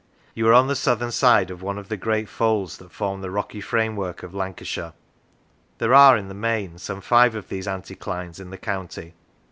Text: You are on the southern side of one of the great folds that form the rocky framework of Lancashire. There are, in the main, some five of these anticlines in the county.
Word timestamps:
You 0.33 0.47
are 0.47 0.53
on 0.53 0.65
the 0.65 0.75
southern 0.75 1.11
side 1.11 1.51
of 1.51 1.61
one 1.61 1.77
of 1.77 1.87
the 1.87 1.95
great 1.95 2.27
folds 2.27 2.77
that 2.79 2.91
form 2.91 3.21
the 3.21 3.29
rocky 3.29 3.61
framework 3.61 4.23
of 4.23 4.33
Lancashire. 4.33 4.93
There 5.77 5.93
are, 5.93 6.17
in 6.17 6.27
the 6.27 6.33
main, 6.33 6.79
some 6.79 7.01
five 7.01 7.35
of 7.35 7.49
these 7.49 7.67
anticlines 7.67 8.39
in 8.39 8.49
the 8.49 8.57
county. 8.57 9.13